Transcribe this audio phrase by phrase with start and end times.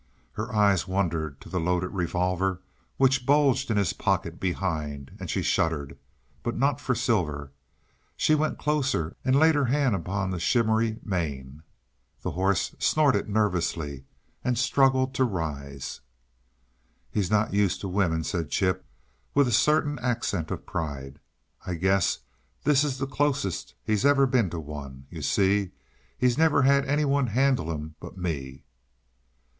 [0.31, 2.59] Her eyes wandered to the loaded revolver
[2.97, 5.95] which bulged his pocket behind, and she shuddered
[6.41, 7.51] but not for Silver.
[8.17, 11.61] She went closer and laid her hand upon the shimmery mane.
[12.23, 14.05] The horse snorted nervously
[14.43, 16.01] and struggled to rise.
[17.11, 18.83] "He's not used to a woman," said Chip,
[19.35, 21.19] with a certain accent of pride.
[21.67, 22.17] "I guess
[22.63, 25.05] this is the closest he's ever been to one.
[25.11, 25.73] You see,
[26.17, 28.63] he's never had any one handle him but me."